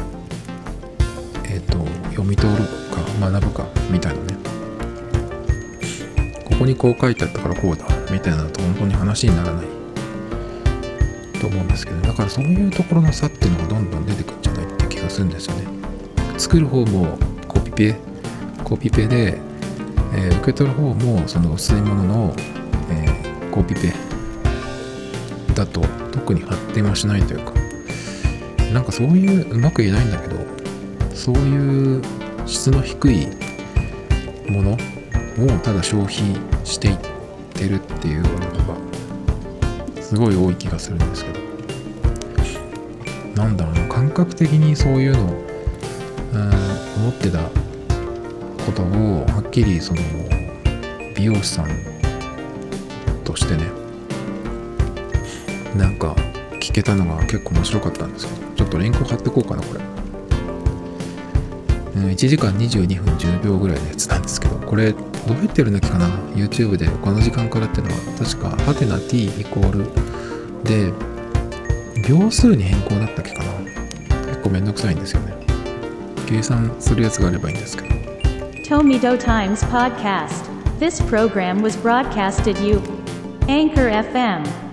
[1.45, 1.79] えっ、ー、と
[2.11, 4.37] 読み取るか学ぶかみたいなね。
[6.45, 9.67] ここにこう書いてあったからこうだみたいなのと本当に話にならない。
[11.41, 15.67] と思うんですけどだからそういうところの差っていうのがどんどん出てくるんじゃないって気がするんですよね。
[16.39, 17.97] 作る方もコピペ
[18.65, 19.39] コピペで、
[20.15, 22.35] えー、受け取る方もその薄いものの、
[22.91, 23.93] えー、コピペ
[25.55, 27.56] だと特に発展はしないというか。
[28.77, 30.37] なんかそういううまく言えないんだけど
[31.15, 32.03] そういう
[32.45, 33.27] 質の低い
[34.51, 36.15] ものをただ消費
[36.63, 36.99] していっ
[37.55, 41.47] てるっていうのがすごい多い気がするんですけど。
[43.35, 45.27] なんだろうな感覚的にそういうのを、
[46.97, 47.39] 思ってた
[48.65, 50.01] ことをはっきりその
[51.15, 51.69] 美容師さん
[53.25, 53.65] としてね
[55.77, 56.17] なんか
[56.67, 59.81] 聞けたのが結構面白かったんですけどちょっとリンク貼ってこうかなこれ、
[61.95, 64.99] うん、1時間22分10秒ぐらいのやつなんですけどこれど
[65.29, 69.85] うやってやるんだっけかな？YouTube でこの時間からっていうのは確かハテナ t イコール
[70.65, 70.93] で
[72.09, 73.53] 秒数に変更だったっけかな？
[74.27, 75.35] 結構めんどくさいんですよね。
[76.29, 77.95] 計算するやつがあればいいんですけど。
[78.65, 80.51] Tomido Times Podcast.
[80.81, 82.83] This program was broadcasted you.
[83.47, 84.66] Anchor FM